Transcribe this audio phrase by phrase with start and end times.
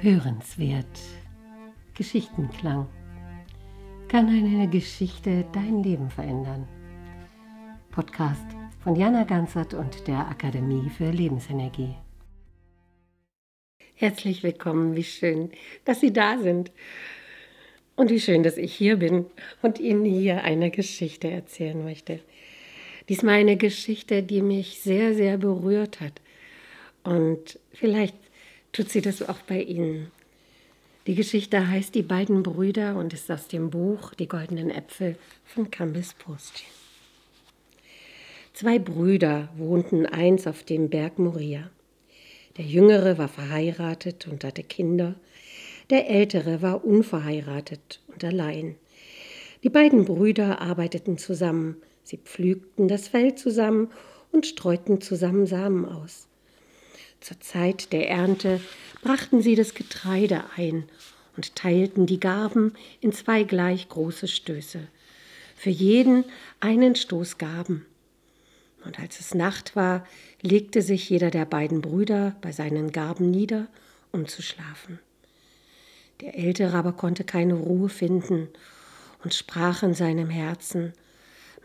[0.00, 0.86] Hörenswert.
[1.96, 2.86] Geschichtenklang.
[4.06, 6.68] Kann eine Geschichte dein Leben verändern?
[7.90, 8.46] Podcast
[8.78, 11.96] von Jana Ganzert und der Akademie für Lebensenergie.
[13.94, 15.50] Herzlich willkommen, wie schön,
[15.84, 16.70] dass Sie da sind.
[17.96, 19.26] Und wie schön, dass ich hier bin
[19.62, 22.20] und Ihnen hier eine Geschichte erzählen möchte.
[23.08, 26.20] Diesmal eine Geschichte, die mich sehr, sehr berührt hat.
[27.02, 28.14] Und vielleicht
[28.72, 30.10] tut sie das auch bei Ihnen.
[31.06, 35.70] Die Geschichte heißt Die beiden Brüder und ist aus dem Buch Die goldenen Äpfel von
[35.70, 36.64] Cambis Post.
[38.52, 41.70] Zwei Brüder wohnten eins auf dem Berg Moria.
[42.58, 45.14] Der Jüngere war verheiratet und hatte Kinder,
[45.90, 48.74] der Ältere war unverheiratet und allein.
[49.62, 53.90] Die beiden Brüder arbeiteten zusammen, sie pflügten das Feld zusammen
[54.30, 56.27] und streuten zusammen Samen aus.
[57.20, 58.60] Zur Zeit der Ernte
[59.02, 60.84] brachten sie das Getreide ein
[61.36, 64.80] und teilten die Garben in zwei gleich große Stöße,
[65.56, 66.24] für jeden
[66.60, 67.86] einen Stoß Garben.
[68.84, 70.06] Und als es Nacht war,
[70.40, 73.66] legte sich jeder der beiden Brüder bei seinen Garben nieder,
[74.12, 75.00] um zu schlafen.
[76.20, 78.48] Der Ältere aber konnte keine Ruhe finden
[79.22, 80.92] und sprach in seinem Herzen,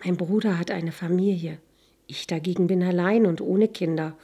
[0.04, 1.60] mein Bruder hat eine Familie,
[2.08, 4.18] ich dagegen bin allein und ohne Kinder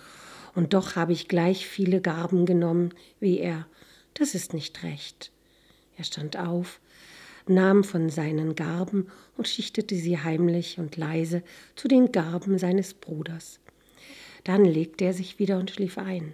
[0.55, 3.67] und doch habe ich gleich viele Garben genommen wie er.
[4.13, 5.31] Das ist nicht recht.
[5.97, 6.79] Er stand auf,
[7.47, 11.43] nahm von seinen Garben und schichtete sie heimlich und leise
[11.75, 13.59] zu den Garben seines Bruders.
[14.43, 16.33] Dann legte er sich wieder und schlief ein.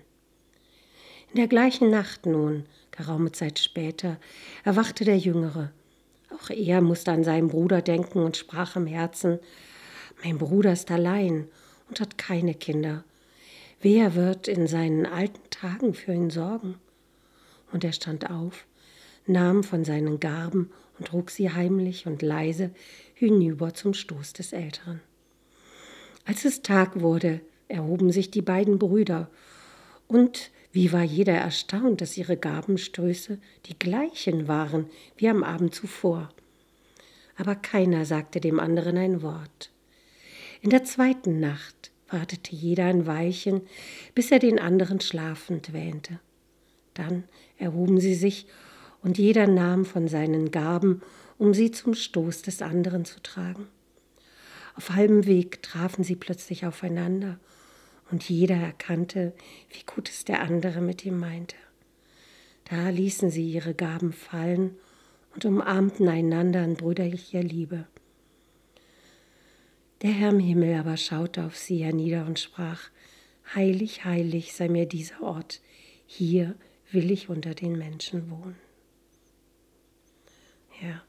[1.32, 4.18] In der gleichen Nacht nun, geraume Zeit später,
[4.64, 5.72] erwachte der Jüngere.
[6.32, 9.40] Auch er musste an seinen Bruder denken und sprach im Herzen,
[10.24, 11.48] mein Bruder ist allein
[11.90, 13.04] und hat keine Kinder
[13.88, 16.80] Wer wird in seinen alten Tagen für ihn sorgen?
[17.72, 18.66] Und er stand auf,
[19.28, 22.72] nahm von seinen Garben und trug sie heimlich und leise
[23.14, 25.02] hinüber zum Stoß des Älteren.
[26.26, 29.30] Als es Tag wurde, erhoben sich die beiden Brüder,
[30.08, 36.30] und wie war jeder erstaunt, dass ihre Gabenstöße die gleichen waren wie am Abend zuvor.
[37.38, 39.70] Aber keiner sagte dem anderen ein Wort.
[40.62, 43.62] In der zweiten Nacht wartete jeder ein Weilchen,
[44.14, 46.20] bis er den anderen schlafend wähnte.
[46.94, 47.24] Dann
[47.58, 48.48] erhoben sie sich,
[49.02, 51.02] und jeder nahm von seinen Gaben,
[51.38, 53.68] um sie zum Stoß des anderen zu tragen.
[54.76, 57.40] Auf halbem Weg trafen sie plötzlich aufeinander,
[58.12, 59.34] und jeder erkannte,
[59.70, 61.56] wie gut es der andere mit ihm meinte.
[62.70, 64.76] Da ließen sie ihre Gaben fallen
[65.34, 67.86] und umarmten einander in brüderlicher Liebe.
[70.06, 72.92] Der Herr im Himmel aber schaute auf sie hernieder und sprach,
[73.56, 75.62] Heilig, heilig sei mir dieser Ort,
[76.06, 76.54] hier
[76.92, 78.56] will ich unter den Menschen wohnen.
[80.80, 81.02] Ja,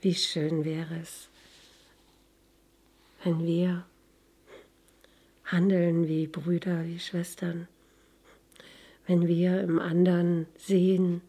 [0.00, 1.28] wie schön wäre es,
[3.24, 3.84] wenn wir
[5.44, 7.68] handeln wie Brüder, wie Schwestern,
[9.06, 11.20] wenn wir im anderen sehen,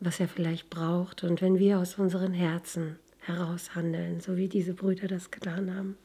[0.00, 2.98] was er vielleicht braucht und wenn wir aus unseren Herzen
[3.28, 5.96] heraushandeln, so wie diese Brüder das getan haben.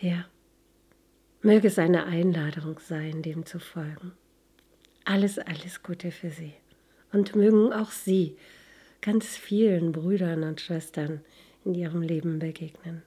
[0.00, 0.26] Ja,
[1.42, 4.12] möge es eine Einladung sein, dem zu folgen.
[5.04, 6.52] Alles, alles Gute für Sie.
[7.12, 8.36] Und mögen auch Sie
[9.00, 11.20] ganz vielen Brüdern und Schwestern
[11.64, 13.02] in Ihrem Leben begegnen.